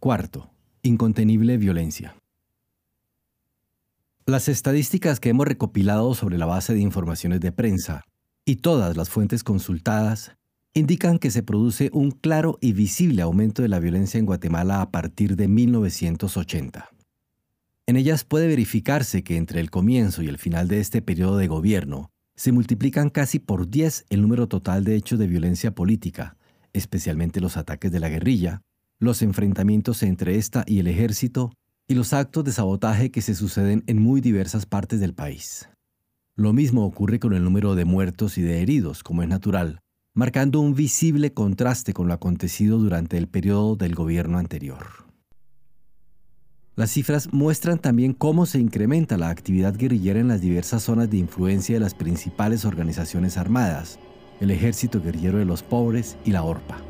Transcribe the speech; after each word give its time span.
Cuarto, 0.00 0.50
incontenible 0.82 1.58
violencia. 1.58 2.16
Las 4.24 4.48
estadísticas 4.48 5.20
que 5.20 5.28
hemos 5.28 5.46
recopilado 5.46 6.14
sobre 6.14 6.38
la 6.38 6.46
base 6.46 6.72
de 6.72 6.80
informaciones 6.80 7.40
de 7.40 7.52
prensa 7.52 8.06
y 8.46 8.56
todas 8.56 8.96
las 8.96 9.10
fuentes 9.10 9.44
consultadas 9.44 10.32
indican 10.72 11.18
que 11.18 11.30
se 11.30 11.42
produce 11.42 11.90
un 11.92 12.12
claro 12.12 12.56
y 12.62 12.72
visible 12.72 13.20
aumento 13.20 13.60
de 13.60 13.68
la 13.68 13.78
violencia 13.78 14.16
en 14.16 14.24
Guatemala 14.24 14.80
a 14.80 14.90
partir 14.90 15.36
de 15.36 15.48
1980. 15.48 16.88
En 17.86 17.96
ellas 17.98 18.24
puede 18.24 18.46
verificarse 18.46 19.22
que 19.22 19.36
entre 19.36 19.60
el 19.60 19.70
comienzo 19.70 20.22
y 20.22 20.28
el 20.28 20.38
final 20.38 20.66
de 20.66 20.80
este 20.80 21.02
periodo 21.02 21.36
de 21.36 21.46
gobierno 21.46 22.10
se 22.36 22.52
multiplican 22.52 23.10
casi 23.10 23.38
por 23.38 23.68
10 23.68 24.06
el 24.08 24.22
número 24.22 24.48
total 24.48 24.82
de 24.82 24.94
hechos 24.94 25.18
de 25.18 25.26
violencia 25.26 25.74
política, 25.74 26.38
especialmente 26.72 27.42
los 27.42 27.58
ataques 27.58 27.92
de 27.92 28.00
la 28.00 28.08
guerrilla, 28.08 28.62
los 29.00 29.22
enfrentamientos 29.22 30.02
entre 30.02 30.36
esta 30.36 30.62
y 30.66 30.78
el 30.78 30.86
ejército 30.86 31.52
y 31.88 31.94
los 31.94 32.12
actos 32.12 32.44
de 32.44 32.52
sabotaje 32.52 33.10
que 33.10 33.22
se 33.22 33.34
suceden 33.34 33.82
en 33.86 34.00
muy 34.00 34.20
diversas 34.20 34.66
partes 34.66 35.00
del 35.00 35.14
país. 35.14 35.68
Lo 36.36 36.52
mismo 36.52 36.84
ocurre 36.84 37.18
con 37.18 37.32
el 37.32 37.42
número 37.42 37.74
de 37.74 37.86
muertos 37.86 38.38
y 38.38 38.42
de 38.42 38.62
heridos, 38.62 39.02
como 39.02 39.22
es 39.22 39.28
natural, 39.28 39.80
marcando 40.14 40.60
un 40.60 40.74
visible 40.74 41.32
contraste 41.32 41.94
con 41.94 42.08
lo 42.08 42.14
acontecido 42.14 42.78
durante 42.78 43.16
el 43.16 43.26
periodo 43.26 43.74
del 43.74 43.94
gobierno 43.94 44.38
anterior. 44.38 44.86
Las 46.76 46.90
cifras 46.90 47.32
muestran 47.32 47.78
también 47.78 48.12
cómo 48.12 48.46
se 48.46 48.58
incrementa 48.58 49.16
la 49.16 49.30
actividad 49.30 49.74
guerrillera 49.76 50.20
en 50.20 50.28
las 50.28 50.40
diversas 50.40 50.82
zonas 50.82 51.10
de 51.10 51.16
influencia 51.16 51.74
de 51.74 51.80
las 51.80 51.94
principales 51.94 52.64
organizaciones 52.64 53.36
armadas, 53.36 53.98
el 54.40 54.50
Ejército 54.50 55.00
Guerrillero 55.02 55.38
de 55.38 55.46
los 55.46 55.62
Pobres 55.62 56.16
y 56.24 56.30
la 56.30 56.42
ORPA. 56.42 56.89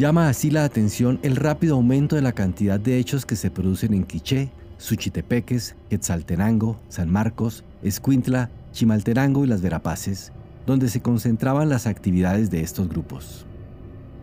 Llama 0.00 0.30
así 0.30 0.50
la 0.50 0.64
atención 0.64 1.18
el 1.22 1.36
rápido 1.36 1.74
aumento 1.74 2.16
de 2.16 2.22
la 2.22 2.32
cantidad 2.32 2.80
de 2.80 2.96
hechos 2.96 3.26
que 3.26 3.36
se 3.36 3.50
producen 3.50 3.92
en 3.92 4.04
Quiché, 4.04 4.50
Suchitepeques, 4.78 5.76
Quetzaltenango, 5.90 6.80
San 6.88 7.10
Marcos, 7.10 7.64
Escuintla, 7.82 8.48
Chimaltenango 8.72 9.44
y 9.44 9.46
Las 9.46 9.60
Verapaces, 9.60 10.32
donde 10.66 10.88
se 10.88 11.02
concentraban 11.02 11.68
las 11.68 11.86
actividades 11.86 12.50
de 12.50 12.62
estos 12.62 12.88
grupos. 12.88 13.44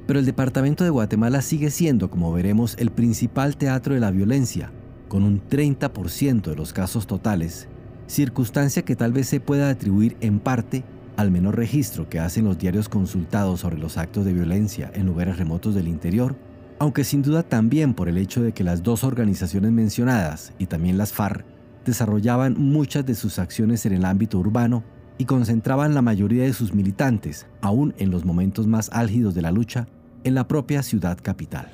Pero 0.08 0.17
el 0.17 0.25
departamento 0.25 0.83
de 0.83 0.89
Guatemala 0.89 1.44
sigue 1.44 1.70
siendo, 1.70 2.09
como 2.09 2.33
veremos, 2.33 2.75
el 2.80 2.89
principal 2.89 3.55
teatro 3.55 3.94
de 3.94 4.00
la 4.00 4.09
violencia, 4.09 4.72
con 5.08 5.22
un 5.22 5.48
30% 5.48 6.42
de 6.42 6.55
los 6.55 6.73
casos 6.73 7.05
totales, 7.05 7.67
circunstancia 8.08 8.81
que 8.81 8.95
tal 8.95 9.14
vez 9.14 9.28
se 9.28 9.39
pueda 9.39 9.70
atribuir 9.70 10.17
en 10.22 10.39
parte 10.39 10.83
al 11.18 11.32
menor 11.32 11.58
registro 11.58 12.08
que 12.08 12.20
hacen 12.20 12.46
los 12.46 12.58
diarios 12.58 12.88
consultados 12.88 13.62
sobre 13.62 13.78
los 13.78 13.98
actos 13.98 14.23
de 14.23 14.34
violencia 14.34 14.92
en 14.94 15.08
lugares 15.08 15.38
remotos 15.38 15.76
del 15.76 15.88
interior, 15.88 16.36
aunque 16.80 17.04
sin 17.04 17.23
duda 17.23 17.44
también 17.44 17.94
por 17.94 18.08
el 18.08 18.18
hecho 18.18 18.42
de 18.42 18.54
que 18.54 18.64
las 18.64 18.84
dos 18.84 19.04
organizaciones 19.04 19.72
mencionadas 19.72 20.54
y 20.60 20.68
también 20.68 20.98
las 20.98 21.12
FARC 21.12 21.44
desarrollaban 21.86 22.56
muchas 22.58 23.06
de 23.06 23.16
sus 23.16 23.40
acciones 23.40 23.86
en 23.86 23.94
el 23.94 24.06
ámbito 24.06 24.38
urbano 24.38 24.84
y 25.18 25.26
concentraban 25.26 25.95
la 25.95 26.04
mayoría 26.04 26.44
de 26.44 26.54
sus 26.54 26.73
militantes, 26.73 27.48
aún 27.62 27.95
en 27.98 28.12
los 28.12 28.23
momentos 28.23 28.68
más 28.68 28.90
álgidos 28.94 29.34
de 29.34 29.42
la 29.42 29.52
lucha, 29.52 29.88
en 30.23 30.36
la 30.36 30.48
propia 30.48 30.84
ciudad 30.84 31.18
capital. 31.22 31.72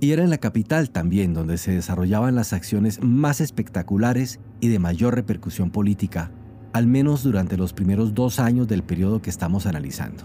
Y 0.00 0.12
era 0.12 0.22
en 0.22 0.30
la 0.30 0.38
capital 0.38 0.90
también 0.90 1.34
donde 1.34 1.58
se 1.58 1.72
desarrollaban 1.72 2.36
las 2.36 2.52
acciones 2.52 3.02
más 3.02 3.40
espectaculares 3.40 4.38
y 4.60 4.68
de 4.68 4.78
mayor 4.78 5.16
repercusión 5.16 5.70
política, 5.70 6.30
al 6.72 6.86
menos 6.86 7.22
durante 7.22 7.56
los 7.56 7.72
primeros 7.72 8.14
dos 8.14 8.38
años 8.38 8.68
del 8.68 8.82
periodo 8.82 9.22
que 9.22 9.30
estamos 9.30 9.66
analizando. 9.66 10.24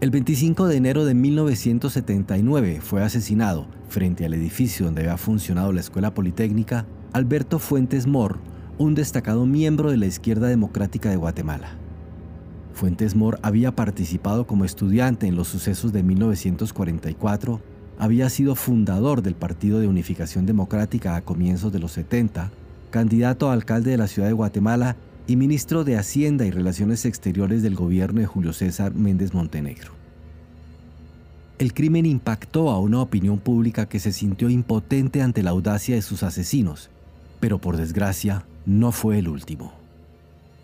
El 0.00 0.10
25 0.10 0.66
de 0.66 0.76
enero 0.76 1.04
de 1.04 1.14
1979 1.14 2.80
fue 2.80 3.02
asesinado, 3.02 3.66
frente 3.88 4.24
al 4.24 4.32
edificio 4.32 4.86
donde 4.86 5.02
había 5.02 5.18
funcionado 5.18 5.72
la 5.72 5.80
Escuela 5.80 6.14
Politécnica, 6.14 6.86
Alberto 7.12 7.58
Fuentes 7.58 8.06
Mor, 8.06 8.38
un 8.78 8.94
destacado 8.94 9.44
miembro 9.44 9.90
de 9.90 9.98
la 9.98 10.06
izquierda 10.06 10.48
democrática 10.48 11.10
de 11.10 11.16
Guatemala. 11.16 11.76
Fuentes 12.72 13.14
Mor 13.14 13.38
había 13.42 13.76
participado 13.76 14.46
como 14.46 14.64
estudiante 14.64 15.26
en 15.26 15.36
los 15.36 15.48
sucesos 15.48 15.92
de 15.92 16.02
1944, 16.02 17.60
había 17.98 18.30
sido 18.30 18.54
fundador 18.54 19.20
del 19.20 19.34
Partido 19.34 19.80
de 19.80 19.86
Unificación 19.86 20.46
Democrática 20.46 21.16
a 21.16 21.20
comienzos 21.20 21.74
de 21.74 21.78
los 21.78 21.92
70, 21.92 22.50
candidato 22.90 23.50
a 23.50 23.52
alcalde 23.52 23.90
de 23.90 23.98
la 23.98 24.06
ciudad 24.06 24.28
de 24.28 24.32
Guatemala 24.32 24.96
y 25.30 25.36
ministro 25.36 25.84
de 25.84 25.96
Hacienda 25.96 26.44
y 26.44 26.50
Relaciones 26.50 27.04
Exteriores 27.04 27.62
del 27.62 27.76
gobierno 27.76 28.18
de 28.18 28.26
Julio 28.26 28.52
César 28.52 28.96
Méndez 28.96 29.32
Montenegro. 29.32 29.92
El 31.60 31.72
crimen 31.72 32.04
impactó 32.04 32.68
a 32.70 32.80
una 32.80 33.00
opinión 33.00 33.38
pública 33.38 33.88
que 33.88 34.00
se 34.00 34.10
sintió 34.10 34.50
impotente 34.50 35.22
ante 35.22 35.44
la 35.44 35.50
audacia 35.50 35.94
de 35.94 36.02
sus 36.02 36.24
asesinos, 36.24 36.90
pero 37.38 37.60
por 37.60 37.76
desgracia 37.76 38.44
no 38.66 38.90
fue 38.90 39.20
el 39.20 39.28
último. 39.28 39.72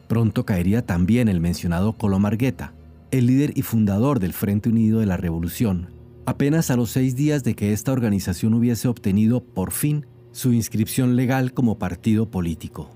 Pronto 0.09 0.45
caería 0.45 0.85
también 0.85 1.29
el 1.29 1.39
mencionado 1.39 1.93
Colomargueta, 1.93 2.73
el 3.13 3.27
líder 3.27 3.57
y 3.57 3.63
fundador 3.63 4.19
del 4.19 4.33
Frente 4.33 4.69
Unido 4.69 4.99
de 4.99 5.07
la 5.07 5.17
Revolución, 5.17 5.91
apenas 6.25 6.73
a 6.73 6.77
los 6.77 6.91
seis 6.91 7.15
días 7.15 7.45
de 7.45 7.55
que 7.55 7.73
esta 7.73 7.93
organización 7.93 8.53
hubiese 8.53 8.89
obtenido 8.89 9.45
por 9.45 9.71
fin 9.71 10.07
su 10.33 10.53
inscripción 10.53 11.15
legal 11.15 11.53
como 11.53 11.79
partido 11.79 12.33
político. 12.33 12.91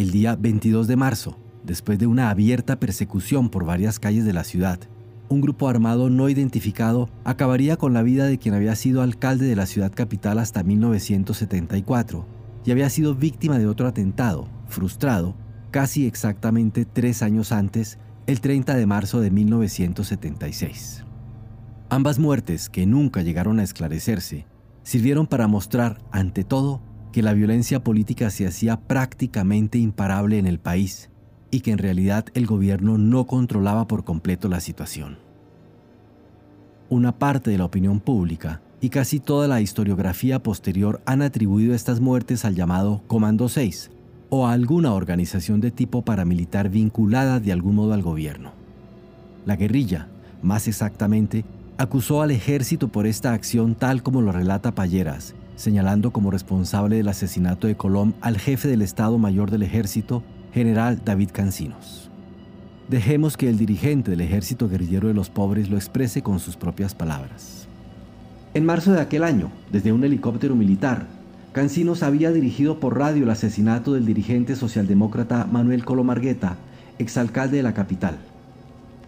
El 0.00 0.12
día 0.12 0.34
22 0.34 0.86
de 0.86 0.96
marzo, 0.96 1.36
después 1.62 1.98
de 1.98 2.06
una 2.06 2.30
abierta 2.30 2.80
persecución 2.80 3.50
por 3.50 3.66
varias 3.66 3.98
calles 3.98 4.24
de 4.24 4.32
la 4.32 4.44
ciudad, 4.44 4.80
un 5.28 5.42
grupo 5.42 5.68
armado 5.68 6.08
no 6.08 6.30
identificado 6.30 7.10
acabaría 7.22 7.76
con 7.76 7.92
la 7.92 8.00
vida 8.00 8.24
de 8.24 8.38
quien 8.38 8.54
había 8.54 8.74
sido 8.76 9.02
alcalde 9.02 9.44
de 9.44 9.56
la 9.56 9.66
ciudad 9.66 9.92
capital 9.92 10.38
hasta 10.38 10.62
1974 10.62 12.24
y 12.64 12.70
había 12.70 12.88
sido 12.88 13.14
víctima 13.14 13.58
de 13.58 13.66
otro 13.66 13.86
atentado, 13.86 14.48
frustrado, 14.68 15.34
casi 15.70 16.06
exactamente 16.06 16.86
tres 16.86 17.22
años 17.22 17.52
antes, 17.52 17.98
el 18.26 18.40
30 18.40 18.76
de 18.76 18.86
marzo 18.86 19.20
de 19.20 19.30
1976. 19.30 21.04
Ambas 21.90 22.18
muertes, 22.18 22.70
que 22.70 22.86
nunca 22.86 23.20
llegaron 23.20 23.60
a 23.60 23.64
esclarecerse, 23.64 24.46
sirvieron 24.82 25.26
para 25.26 25.46
mostrar, 25.46 26.00
ante 26.10 26.42
todo, 26.42 26.80
que 27.12 27.22
la 27.22 27.32
violencia 27.32 27.82
política 27.82 28.30
se 28.30 28.46
hacía 28.46 28.78
prácticamente 28.80 29.78
imparable 29.78 30.38
en 30.38 30.46
el 30.46 30.58
país 30.58 31.10
y 31.50 31.60
que 31.60 31.72
en 31.72 31.78
realidad 31.78 32.26
el 32.34 32.46
gobierno 32.46 32.98
no 32.98 33.26
controlaba 33.26 33.86
por 33.86 34.04
completo 34.04 34.48
la 34.48 34.60
situación. 34.60 35.18
Una 36.88 37.18
parte 37.18 37.50
de 37.50 37.58
la 37.58 37.64
opinión 37.64 38.00
pública 38.00 38.60
y 38.80 38.88
casi 38.88 39.20
toda 39.20 39.46
la 39.46 39.60
historiografía 39.60 40.42
posterior 40.42 41.00
han 41.04 41.22
atribuido 41.22 41.74
estas 41.74 42.00
muertes 42.00 42.44
al 42.44 42.54
llamado 42.54 43.02
Comando 43.06 43.48
6 43.48 43.90
o 44.30 44.46
a 44.46 44.52
alguna 44.52 44.94
organización 44.94 45.60
de 45.60 45.70
tipo 45.70 46.02
paramilitar 46.02 46.70
vinculada 46.70 47.40
de 47.40 47.52
algún 47.52 47.74
modo 47.74 47.92
al 47.92 48.02
gobierno. 48.02 48.52
La 49.44 49.56
guerrilla, 49.56 50.08
más 50.42 50.68
exactamente, 50.68 51.44
acusó 51.78 52.22
al 52.22 52.30
ejército 52.30 52.88
por 52.88 53.06
esta 53.06 53.32
acción 53.32 53.74
tal 53.74 54.02
como 54.02 54.20
lo 54.20 54.32
relata 54.32 54.74
Palleras, 54.74 55.34
señalando 55.60 56.10
como 56.10 56.30
responsable 56.30 56.96
del 56.96 57.08
asesinato 57.08 57.66
de 57.66 57.76
Colom 57.76 58.14
al 58.22 58.38
jefe 58.38 58.66
del 58.66 58.80
Estado 58.80 59.18
Mayor 59.18 59.50
del 59.50 59.62
Ejército, 59.62 60.22
general 60.54 61.02
David 61.04 61.30
Cancinos. 61.32 62.10
Dejemos 62.88 63.36
que 63.36 63.48
el 63.48 63.58
dirigente 63.58 64.10
del 64.10 64.22
Ejército 64.22 64.68
Guerrillero 64.68 65.08
de 65.08 65.14
los 65.14 65.28
Pobres 65.28 65.68
lo 65.68 65.76
exprese 65.76 66.22
con 66.22 66.40
sus 66.40 66.56
propias 66.56 66.94
palabras. 66.94 67.68
En 68.54 68.64
marzo 68.64 68.92
de 68.92 69.00
aquel 69.00 69.22
año, 69.22 69.52
desde 69.70 69.92
un 69.92 70.02
helicóptero 70.02 70.56
militar, 70.56 71.06
Cancinos 71.52 72.02
había 72.02 72.32
dirigido 72.32 72.80
por 72.80 72.98
radio 72.98 73.24
el 73.24 73.30
asesinato 73.30 73.92
del 73.92 74.06
dirigente 74.06 74.56
socialdemócrata 74.56 75.44
Manuel 75.44 75.84
Colomargueta, 75.84 76.56
exalcalde 76.98 77.58
de 77.58 77.62
la 77.62 77.74
capital. 77.74 78.18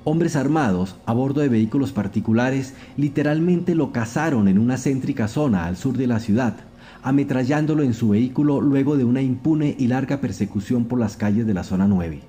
Hombres 0.05 0.35
armados, 0.35 0.97
a 1.07 1.13
bordo 1.13 1.43
de 1.43 1.49
vehículos 1.49 1.93
particulares, 1.93 2.75
literalmente 2.97 3.77
lo 3.77 3.93
cazaron 3.93 4.49
en 4.49 4.59
una 4.59 4.77
céntrica 4.77 5.29
zona 5.29 5.67
al 5.67 5.77
sur 5.77 5.97
de 5.97 6.09
la 6.09 6.19
ciudad, 6.19 6.57
ametrallándolo 7.05 7.85
en 7.85 7.95
su 7.95 8.09
vehículo 8.09 8.61
luego 8.61 8.97
de 8.97 9.05
una 9.05 9.23
impune 9.23 9.77
y 9.79 9.87
larga 9.87 10.21
persecución 10.21 10.87
por 10.87 10.99
las 10.99 11.17
calles 11.17 11.47
de 11.47 11.55
la 11.55 11.63
zona 11.63 11.87
9. 11.87 12.21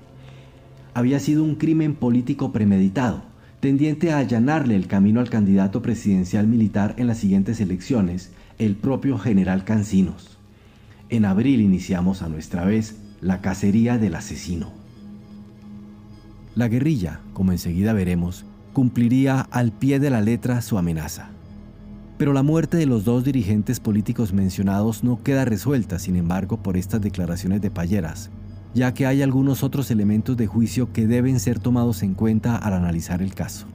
Había 0.94 1.18
sido 1.18 1.42
un 1.42 1.56
crimen 1.56 1.96
político 1.96 2.52
premeditado, 2.52 3.22
tendiente 3.58 4.12
a 4.12 4.18
allanarle 4.18 4.76
el 4.76 4.86
camino 4.86 5.18
al 5.18 5.28
candidato 5.28 5.82
presidencial 5.82 6.46
militar 6.46 6.94
en 6.96 7.08
las 7.08 7.18
siguientes 7.18 7.60
elecciones, 7.60 8.30
el 8.60 8.76
propio 8.76 9.18
general 9.18 9.64
Cancinos. 9.64 10.38
En 11.08 11.24
abril 11.24 11.60
iniciamos 11.60 12.22
a 12.22 12.28
nuestra 12.28 12.64
vez 12.64 12.98
la 13.20 13.40
cacería 13.40 13.98
del 13.98 14.14
asesino. 14.14 14.83
La 16.54 16.68
guerrilla, 16.68 17.20
como 17.32 17.50
enseguida 17.50 17.92
veremos, 17.92 18.44
cumpliría 18.72 19.40
al 19.40 19.72
pie 19.72 19.98
de 19.98 20.08
la 20.08 20.20
letra 20.20 20.62
su 20.62 20.78
amenaza. 20.78 21.30
Pero 22.16 22.32
la 22.32 22.44
muerte 22.44 22.76
de 22.76 22.86
los 22.86 23.04
dos 23.04 23.24
dirigentes 23.24 23.80
políticos 23.80 24.32
mencionados 24.32 25.02
no 25.02 25.20
queda 25.20 25.44
resuelta, 25.44 25.98
sin 25.98 26.14
embargo, 26.14 26.62
por 26.62 26.76
estas 26.76 27.00
declaraciones 27.00 27.60
de 27.60 27.72
Palleras, 27.72 28.30
ya 28.72 28.94
que 28.94 29.04
hay 29.04 29.20
algunos 29.22 29.64
otros 29.64 29.90
elementos 29.90 30.36
de 30.36 30.46
juicio 30.46 30.92
que 30.92 31.08
deben 31.08 31.40
ser 31.40 31.58
tomados 31.58 32.04
en 32.04 32.14
cuenta 32.14 32.54
al 32.54 32.74
analizar 32.74 33.20
el 33.20 33.34
caso. 33.34 33.66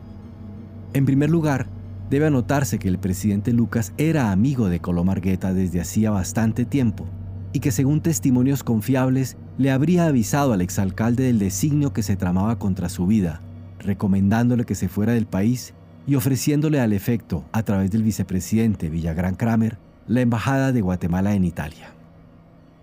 En 0.93 1.05
primer 1.05 1.29
lugar, 1.29 1.67
debe 2.09 2.27
anotarse 2.27 2.79
que 2.79 2.87
el 2.87 2.97
presidente 2.97 3.51
Lucas 3.51 3.91
era 3.97 4.31
amigo 4.31 4.69
de 4.69 4.79
Colom 4.79 5.09
Argueta 5.09 5.53
desde 5.53 5.81
hacía 5.81 6.11
bastante 6.11 6.63
tiempo 6.63 7.05
y 7.53 7.59
que 7.59 7.71
según 7.71 8.01
testimonios 8.01 8.63
confiables 8.63 9.37
le 9.57 9.71
habría 9.71 10.05
avisado 10.05 10.53
al 10.53 10.61
exalcalde 10.61 11.23
del 11.23 11.39
designio 11.39 11.93
que 11.93 12.03
se 12.03 12.15
tramaba 12.15 12.59
contra 12.59 12.89
su 12.89 13.07
vida, 13.07 13.41
recomendándole 13.79 14.65
que 14.65 14.75
se 14.75 14.89
fuera 14.89 15.13
del 15.13 15.25
país 15.25 15.73
y 16.05 16.15
ofreciéndole 16.15 16.79
al 16.79 16.93
efecto, 16.93 17.45
a 17.51 17.63
través 17.63 17.91
del 17.91 18.03
vicepresidente 18.03 18.89
Villagrán 18.89 19.35
Kramer, 19.35 19.77
la 20.07 20.21
embajada 20.21 20.71
de 20.71 20.81
Guatemala 20.81 21.35
en 21.35 21.45
Italia. 21.45 21.93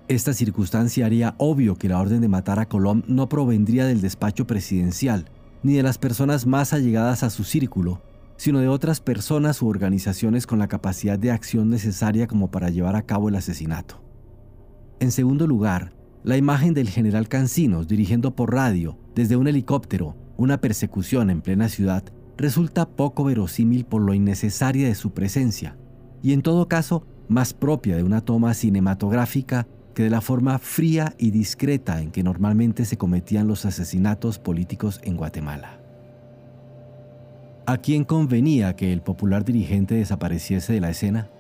Esta 0.09 0.33
circunstancia 0.33 1.07
haría 1.07 1.35
obvio 1.39 1.77
que 1.77 1.89
la 1.89 1.99
orden 1.99 2.21
de 2.21 2.29
matar 2.29 2.61
a 2.61 2.67
Colom 2.67 3.03
no 3.09 3.29
provendría 3.29 3.87
del 3.87 4.01
despacho 4.01 4.47
presidencial, 4.47 5.29
ni 5.65 5.75
de 5.75 5.83
las 5.83 5.99
personas 5.99 6.47
más 6.47 6.73
allegadas 6.73 7.25
a 7.25 7.31
su 7.31 7.43
círculo, 7.43 8.01
sino 8.37 8.61
de 8.61 8.69
otras 8.69 9.01
personas 9.01 9.61
u 9.63 9.69
organizaciones 9.69 10.47
con 10.47 10.61
la 10.61 10.69
capacidad 10.69 11.19
de 11.19 11.33
acción 11.33 11.71
necesaria 11.71 12.29
como 12.29 12.53
para 12.53 12.71
llevar 12.71 12.95
a 12.95 13.03
cabo 13.03 13.29
el 13.29 13.35
asesinato. 13.35 14.06
En 14.99 15.13
segundo 15.13 15.47
lugar, 15.47 15.93
la 16.25 16.39
imagen 16.39 16.73
del 16.73 16.89
general 16.89 17.29
Cancinos 17.29 17.87
dirigiendo 17.87 18.35
por 18.35 18.55
radio, 18.55 18.99
desde 19.15 19.37
un 19.37 19.47
helicóptero, 19.47 20.17
una 20.39 20.61
persecución 20.61 21.29
en 21.29 21.43
plena 21.43 21.69
ciudad, 21.69 22.03
resulta 22.39 22.89
poco 22.89 23.25
verosímil 23.25 23.85
por 23.85 24.01
lo 24.01 24.15
innecesaria 24.15 24.89
de 24.89 24.95
su 24.95 25.13
presencia, 25.13 25.77
y 26.23 26.33
en 26.33 26.41
todo 26.41 26.67
caso 26.67 27.07
más 27.29 27.53
propia 27.53 27.97
de 27.97 28.05
una 28.05 28.23
toma 28.23 28.55
cinematográfica 28.55 29.67
que 29.95 30.05
de 30.05 30.11
la 30.11 30.23
forma 30.23 30.59
fría 30.59 31.15
y 31.19 31.31
discreta 31.31 32.01
en 32.01 32.11
que 32.11 32.23
normalmente 32.23 32.87
se 32.87 32.97
cometían 32.97 33.49
los 33.49 33.67
asesinatos 33.67 34.39
políticos 34.39 35.01
en 35.03 35.17
Guatemala. 35.17 35.81
¿A 37.67 37.79
quién 37.79 38.05
convenía 38.05 38.77
que 38.77 38.93
el 38.93 39.03
popular 39.03 39.45
dirigente 39.45 39.95
desapareciese 39.95 40.73
de 40.73 40.81
la 40.81 40.91
escena? 40.91 41.31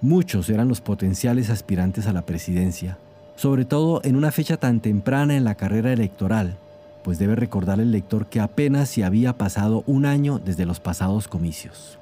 Muchos 0.00 0.48
eran 0.48 0.68
los 0.68 0.80
potenciales 0.80 1.50
aspirantes 1.50 2.06
a 2.06 2.12
la 2.12 2.24
presidencia, 2.24 2.98
sobre 3.34 3.64
todo 3.64 4.00
en 4.04 4.14
una 4.14 4.30
fecha 4.30 4.56
tan 4.56 4.78
temprana 4.80 5.36
en 5.36 5.42
la 5.42 5.56
carrera 5.56 5.92
electoral, 5.92 6.56
pues 7.02 7.18
debe 7.18 7.34
recordar 7.34 7.80
el 7.80 7.90
lector 7.90 8.26
que 8.26 8.38
apenas 8.38 8.88
se 8.88 9.02
había 9.02 9.36
pasado 9.36 9.82
un 9.86 10.06
año 10.06 10.38
desde 10.38 10.66
los 10.66 10.78
pasados 10.78 11.26
comicios. 11.26 11.98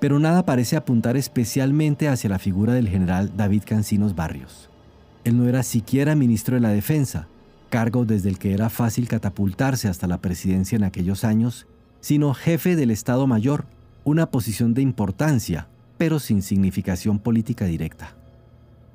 Pero 0.00 0.18
nada 0.18 0.44
parece 0.44 0.74
apuntar 0.74 1.16
especialmente 1.16 2.08
hacia 2.08 2.28
la 2.28 2.40
figura 2.40 2.72
del 2.72 2.88
general 2.88 3.30
David 3.36 3.62
Cancinos 3.66 4.16
Barrios. 4.16 4.68
Él 5.22 5.38
no 5.38 5.48
era 5.48 5.62
siquiera 5.62 6.16
ministro 6.16 6.56
de 6.56 6.60
la 6.60 6.70
Defensa, 6.70 7.28
cargo 7.70 8.04
desde 8.04 8.30
el 8.30 8.38
que 8.40 8.52
era 8.52 8.68
fácil 8.68 9.06
catapultarse 9.06 9.86
hasta 9.86 10.08
la 10.08 10.18
presidencia 10.18 10.74
en 10.74 10.82
aquellos 10.82 11.22
años, 11.22 11.68
sino 12.00 12.34
jefe 12.34 12.74
del 12.74 12.90
Estado 12.90 13.28
Mayor, 13.28 13.64
una 14.02 14.26
posición 14.32 14.74
de 14.74 14.82
importancia 14.82 15.68
pero 16.02 16.18
sin 16.18 16.42
significación 16.42 17.20
política 17.20 17.64
directa. 17.64 18.16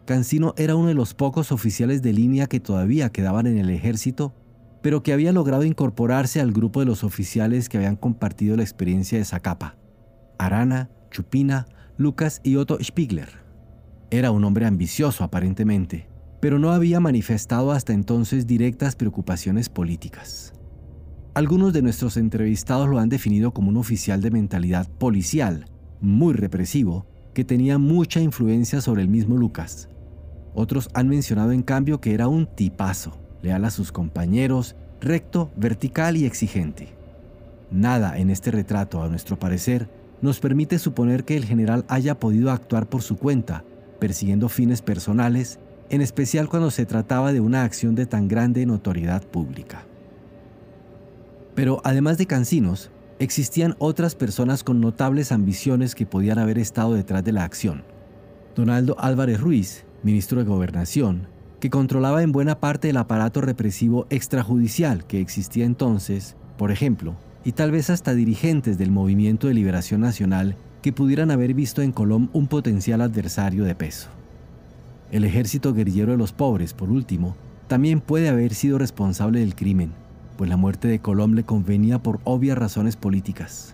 Cancino 0.04 0.54
era 0.58 0.76
uno 0.76 0.90
de 0.90 0.94
los 0.94 1.14
pocos 1.14 1.54
oficiales 1.54 2.02
de 2.02 2.12
línea 2.12 2.48
que 2.48 2.60
todavía 2.60 3.14
quedaban 3.14 3.48
en 3.48 3.58
el 3.58 3.70
ejército, 3.70 4.34
pero 4.82 5.04
que 5.04 5.14
había 5.14 5.32
logrado 5.32 5.64
incorporarse 5.64 6.42
al 6.42 6.52
grupo 6.52 6.82
de 6.82 6.86
los 6.86 7.06
oficiales 7.06 7.70
que 7.70 7.78
habían 7.78 7.96
compartido 7.96 8.58
la 8.58 8.64
experiencia 8.64 9.18
de 9.18 9.24
Zacapa. 9.24 9.78
Arana, 10.38 10.90
Chupina, 11.10 11.66
Lucas 11.96 12.42
y 12.44 12.58
Otto 12.58 12.78
Spiegler. 12.84 13.30
Era 14.12 14.32
un 14.32 14.44
hombre 14.44 14.66
ambicioso 14.66 15.24
aparentemente, 15.24 16.10
pero 16.42 16.60
no 16.60 16.74
había 16.74 17.00
manifestado 17.00 17.72
hasta 17.72 17.94
entonces 17.94 18.48
directas 18.48 18.98
preocupaciones 18.98 19.70
políticas. 19.70 20.52
Algunos 21.36 21.72
de 21.72 21.84
nuestros 21.84 22.18
entrevistados 22.18 22.90
lo 22.90 23.00
han 23.00 23.08
definido 23.08 23.54
como 23.54 23.70
un 23.70 23.78
oficial 23.78 24.22
de 24.22 24.32
mentalidad 24.32 24.90
policial, 24.90 25.68
muy 26.02 26.34
represivo, 26.34 27.06
que 27.34 27.44
tenía 27.44 27.78
mucha 27.78 28.20
influencia 28.20 28.82
sobre 28.82 29.02
el 29.02 29.08
mismo 29.08 29.38
Lucas. 29.38 29.90
Otros 30.56 30.90
han 30.94 31.08
mencionado 31.08 31.52
en 31.52 31.62
cambio 31.62 32.02
que 32.02 32.14
era 32.14 32.28
un 32.28 32.48
tipazo, 32.48 33.18
leal 33.44 33.64
a 33.66 33.70
sus 33.70 33.92
compañeros, 33.92 34.76
recto, 35.00 35.52
vertical 35.56 36.18
y 36.18 36.26
exigente. 36.26 36.90
Nada 37.70 38.18
en 38.18 38.30
este 38.30 38.50
retrato, 38.50 39.04
a 39.04 39.10
nuestro 39.10 39.38
parecer, 39.38 39.88
nos 40.22 40.40
permite 40.40 40.80
suponer 40.80 41.26
que 41.26 41.38
el 41.38 41.46
general 41.46 41.86
haya 41.88 42.20
podido 42.20 42.52
actuar 42.52 42.88
por 42.88 43.02
su 43.02 43.18
cuenta, 43.18 43.64
persiguiendo 44.00 44.50
fines 44.50 44.82
personales, 44.82 45.60
en 45.90 46.02
especial 46.02 46.50
cuando 46.50 46.72
se 46.72 46.86
trataba 46.86 47.34
de 47.34 47.40
una 47.40 47.64
acción 47.64 47.96
de 47.96 48.06
tan 48.06 48.28
grande 48.28 48.66
notoriedad 48.66 49.22
pública. 49.24 49.86
Pero 51.56 51.82
además 51.84 52.18
de 52.18 52.26
Cancinos, 52.28 52.92
existían 53.20 53.76
otras 53.80 54.16
personas 54.16 54.64
con 54.64 54.80
notables 54.80 55.32
ambiciones 55.32 55.96
que 55.96 56.06
podían 56.06 56.40
haber 56.40 56.60
estado 56.60 56.94
detrás 56.94 57.24
de 57.24 57.32
la 57.32 57.44
acción. 57.44 57.84
Donaldo 58.56 58.96
Álvarez 59.00 59.40
Ruiz, 59.40 59.86
ministro 60.04 60.40
de 60.40 60.46
Gobernación, 60.46 61.28
que 61.60 61.70
controlaba 61.70 62.22
en 62.24 62.32
buena 62.32 62.60
parte 62.60 62.90
el 62.90 62.98
aparato 62.98 63.42
represivo 63.42 64.06
extrajudicial 64.10 65.06
que 65.06 65.20
existía 65.20 65.66
entonces, 65.66 66.36
por 66.58 66.72
ejemplo, 66.72 67.16
y 67.44 67.54
tal 67.54 67.72
vez 67.72 67.90
hasta 67.90 68.14
dirigentes 68.14 68.78
del 68.78 68.92
Movimiento 68.92 69.48
de 69.48 69.54
Liberación 69.54 70.02
Nacional 70.02 70.56
que 70.82 70.94
pudieran 70.94 71.32
haber 71.32 71.54
visto 71.54 71.82
en 71.82 71.92
Colom 71.92 72.30
un 72.34 72.48
potencial 72.48 73.02
adversario 73.02 73.64
de 73.64 73.76
peso. 73.76 74.10
El 75.12 75.24
ejército 75.24 75.74
guerrillero 75.74 76.12
de 76.12 76.18
los 76.18 76.34
pobres, 76.34 76.74
por 76.74 76.92
último, 76.92 77.36
también 77.68 78.02
puede 78.02 78.30
haber 78.30 78.54
sido 78.54 78.78
responsable 78.78 79.40
del 79.40 79.56
crimen, 79.56 79.92
pues 80.38 80.50
la 80.50 80.58
muerte 80.58 80.88
de 80.88 81.00
Colom 81.00 81.34
le 81.34 81.44
convenía 81.44 82.00
por 82.00 82.20
obvias 82.24 82.58
razones 82.58 82.96
políticas. 82.96 83.74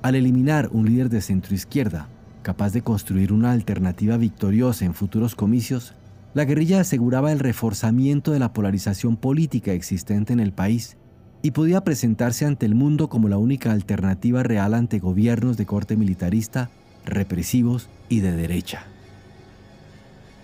Al 0.00 0.14
eliminar 0.14 0.70
un 0.72 0.86
líder 0.86 1.08
de 1.08 1.20
centroizquierda, 1.20 2.08
capaz 2.42 2.72
de 2.72 2.82
construir 2.82 3.32
una 3.32 3.52
alternativa 3.52 4.16
victoriosa 4.16 4.84
en 4.84 4.94
futuros 4.94 5.34
comicios, 5.34 5.94
la 6.34 6.44
guerrilla 6.44 6.80
aseguraba 6.80 7.32
el 7.32 7.40
reforzamiento 7.40 8.30
de 8.32 8.38
la 8.38 8.52
polarización 8.52 9.16
política 9.16 9.72
existente 9.72 10.32
en 10.32 10.40
el 10.40 10.52
país 10.52 10.96
y 11.42 11.50
podía 11.50 11.82
presentarse 11.82 12.46
ante 12.46 12.66
el 12.66 12.74
mundo 12.74 13.08
como 13.08 13.28
la 13.28 13.38
única 13.38 13.72
alternativa 13.72 14.42
real 14.42 14.74
ante 14.74 14.98
gobiernos 14.98 15.56
de 15.56 15.66
corte 15.66 15.96
militarista, 15.96 16.70
represivos 17.04 17.88
y 18.08 18.20
de 18.20 18.32
derecha. 18.32 18.86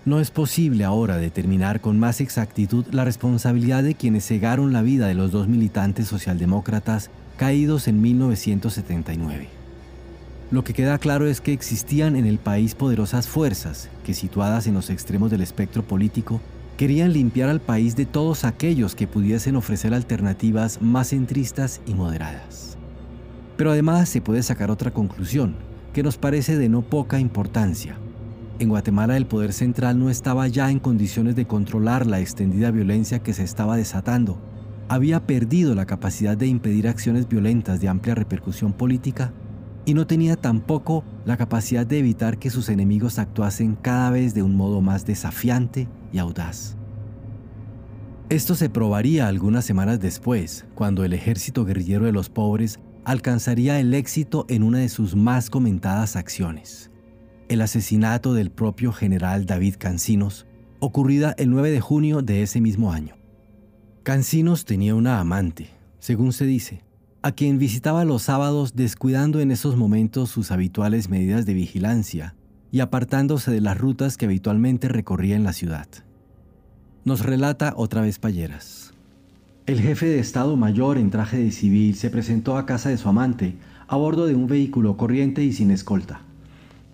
No 0.05 0.19
es 0.19 0.29
posible 0.29 0.83
ahora 0.83 1.17
determinar 1.17 1.81
con 1.81 1.97
más 1.97 2.21
exactitud 2.21 2.85
la 2.91 3.05
responsabilidad 3.05 3.81
de 3.81 3.95
quienes 3.95 4.27
cegaron 4.27 4.71
la 4.71 4.83
vida 4.83 5.07
de 5.07 5.15
los 5.15 5.31
dos 5.31 5.47
militantes 5.47 6.07
socialdemócratas 6.07 7.09
caídos 7.37 7.87
en 7.87 8.03
1979. 8.03 9.47
Lo 10.51 10.63
que 10.63 10.73
queda 10.73 10.99
claro 10.99 11.25
es 11.25 11.41
que 11.41 11.53
existían 11.53 12.15
en 12.15 12.27
el 12.27 12.37
país 12.37 12.75
poderosas 12.75 13.27
fuerzas 13.27 13.89
que, 14.05 14.13
situadas 14.13 14.67
en 14.67 14.75
los 14.75 14.91
extremos 14.91 15.31
del 15.31 15.41
espectro 15.41 15.81
político, 15.81 16.39
querían 16.77 17.11
limpiar 17.11 17.49
al 17.49 17.59
país 17.59 17.95
de 17.95 18.05
todos 18.05 18.43
aquellos 18.43 18.93
que 18.93 19.07
pudiesen 19.07 19.55
ofrecer 19.55 19.95
alternativas 19.95 20.83
más 20.83 21.09
centristas 21.09 21.81
y 21.87 21.95
moderadas. 21.95 22.77
Pero 23.57 23.71
además 23.71 24.07
se 24.09 24.21
puede 24.21 24.43
sacar 24.43 24.69
otra 24.69 24.91
conclusión, 24.91 25.55
que 25.93 26.03
nos 26.03 26.17
parece 26.17 26.59
de 26.59 26.69
no 26.69 26.83
poca 26.83 27.19
importancia. 27.19 27.97
En 28.57 28.69
Guatemala 28.69 29.17
el 29.17 29.25
poder 29.25 29.51
central 29.51 29.99
no 29.99 30.09
estaba 30.09 30.47
ya 30.47 30.71
en 30.71 30.79
condiciones 30.79 31.35
de 31.35 31.45
controlar 31.45 32.07
la 32.07 32.21
extendida 32.21 32.71
violencia 32.71 33.19
que 33.19 33.33
se 33.33 33.43
estaba 33.43 33.75
desatando. 33.75 34.39
Había 34.87 35.27
perdido 35.27 35.75
la 35.75 35.85
capacidad 35.85 36.37
de 36.37 36.47
impedir 36.47 36.87
acciones 36.87 37.27
violentas 37.27 37.81
de 37.81 37.89
amplia 37.89 38.15
repercusión 38.15 38.71
política 38.71 39.33
y 39.83 39.93
no 39.93 40.07
tenía 40.07 40.37
tampoco 40.37 41.03
la 41.25 41.35
capacidad 41.35 41.85
de 41.85 41.99
evitar 41.99 42.37
que 42.37 42.49
sus 42.49 42.69
enemigos 42.69 43.19
actuasen 43.19 43.75
cada 43.81 44.09
vez 44.09 44.33
de 44.33 44.41
un 44.41 44.55
modo 44.55 44.79
más 44.79 45.05
desafiante 45.05 45.89
y 46.13 46.19
audaz. 46.19 46.77
Esto 48.29 48.55
se 48.55 48.69
probaría 48.69 49.27
algunas 49.27 49.65
semanas 49.65 49.99
después, 49.99 50.65
cuando 50.75 51.03
el 51.03 51.13
ejército 51.13 51.65
guerrillero 51.65 52.05
de 52.05 52.13
los 52.13 52.29
pobres 52.29 52.79
alcanzaría 53.03 53.79
el 53.79 53.93
éxito 53.93 54.45
en 54.47 54.63
una 54.63 54.79
de 54.79 54.89
sus 54.89 55.15
más 55.15 55.49
comentadas 55.49 56.15
acciones, 56.15 56.89
el 57.49 57.61
asesinato 57.61 58.33
del 58.33 58.51
propio 58.51 58.91
general 58.91 59.45
David 59.45 59.75
Cancinos, 59.77 60.45
ocurrida 60.79 61.33
el 61.37 61.49
9 61.49 61.71
de 61.71 61.81
junio 61.81 62.21
de 62.21 62.43
ese 62.43 62.61
mismo 62.61 62.91
año. 62.91 63.15
Cancinos 64.03 64.65
tenía 64.65 64.95
una 64.95 65.19
amante, 65.19 65.69
según 65.99 66.33
se 66.33 66.45
dice, 66.45 66.83
a 67.21 67.31
quien 67.31 67.57
visitaba 67.57 68.05
los 68.05 68.23
sábados 68.23 68.75
descuidando 68.75 69.39
en 69.39 69.51
esos 69.51 69.75
momentos 69.75 70.29
sus 70.29 70.51
habituales 70.51 71.09
medidas 71.09 71.45
de 71.45 71.55
vigilancia 71.55 72.35
y 72.71 72.81
apartándose 72.81 73.51
de 73.51 73.61
las 73.61 73.77
rutas 73.77 74.17
que 74.17 74.25
habitualmente 74.25 74.87
recorría 74.87 75.35
en 75.35 75.43
la 75.43 75.53
ciudad. 75.53 75.87
Nos 77.03 77.21
relata 77.21 77.73
otra 77.77 78.01
vez 78.01 78.19
Palleras. 78.19 78.93
El 79.65 79.81
jefe 79.81 80.07
de 80.07 80.19
Estado 80.19 80.55
Mayor 80.55 80.97
en 80.97 81.09
traje 81.09 81.37
de 81.37 81.51
civil 81.51 81.95
se 81.95 82.11
presentó 82.11 82.57
a 82.57 82.67
casa 82.67 82.89
de 82.89 82.97
su 82.97 83.09
amante 83.09 83.55
a 83.87 83.95
bordo 83.95 84.27
de 84.27 84.35
un 84.35 84.47
vehículo 84.47 84.97
corriente 84.97 85.43
y 85.43 85.53
sin 85.53 85.71
escolta. 85.71 86.24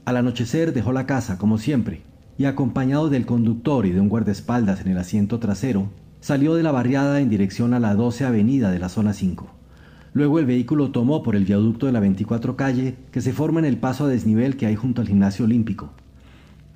Al 0.05 0.17
anochecer 0.17 0.73
dejó 0.73 0.93
la 0.93 1.05
casa, 1.05 1.37
como 1.37 1.57
siempre, 1.57 2.01
y 2.37 2.45
acompañado 2.45 3.09
del 3.09 3.25
conductor 3.25 3.85
y 3.85 3.91
de 3.91 3.99
un 3.99 4.09
guardaespaldas 4.09 4.81
en 4.81 4.87
el 4.87 4.97
asiento 4.97 5.39
trasero, 5.39 5.89
salió 6.21 6.55
de 6.55 6.63
la 6.63 6.71
barriada 6.71 7.19
en 7.19 7.29
dirección 7.29 7.73
a 7.73 7.79
la 7.79 7.93
12 7.93 8.25
Avenida 8.25 8.71
de 8.71 8.79
la 8.79 8.89
Zona 8.89 9.13
5. 9.13 9.47
Luego 10.13 10.39
el 10.39 10.45
vehículo 10.45 10.91
tomó 10.91 11.23
por 11.23 11.35
el 11.35 11.45
viaducto 11.45 11.85
de 11.85 11.91
la 11.91 11.99
24 11.99 12.55
calle 12.55 12.95
que 13.11 13.21
se 13.21 13.31
forma 13.31 13.59
en 13.59 13.65
el 13.65 13.77
paso 13.77 14.05
a 14.05 14.07
desnivel 14.07 14.57
que 14.57 14.65
hay 14.65 14.75
junto 14.75 15.01
al 15.01 15.07
gimnasio 15.07 15.45
olímpico. 15.45 15.93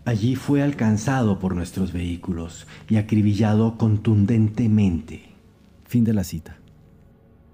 Allí 0.05 0.35
fue 0.35 0.61
alcanzado 0.61 1.39
por 1.39 1.55
nuestros 1.55 1.91
vehículos 1.91 2.67
y 2.87 2.97
acribillado 2.97 3.77
contundentemente. 3.77 5.23
Fin 5.83 6.03
de 6.03 6.13
la 6.13 6.23
cita. 6.23 6.57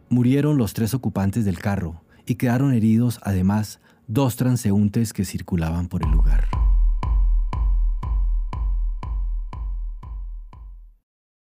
Murieron 0.10 0.58
los 0.58 0.74
tres 0.74 0.94
ocupantes 0.94 1.46
del 1.46 1.60
carro 1.60 2.02
y 2.26 2.36
quedaron 2.36 2.74
heridos 2.74 3.20
además 3.24 3.80
dos 4.12 4.36
transeúntes 4.36 5.14
que 5.14 5.24
circulaban 5.24 5.88
por 5.88 6.04
el 6.04 6.12
lugar. 6.12 6.61